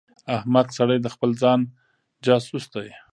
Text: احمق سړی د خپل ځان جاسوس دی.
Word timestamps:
احمق 0.37 0.67
سړی 0.77 0.97
د 1.01 1.07
خپل 1.15 1.31
ځان 1.41 1.59
جاسوس 2.25 2.65
دی. 2.73 2.89